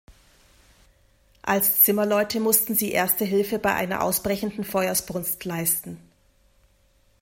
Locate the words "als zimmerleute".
1.43-2.39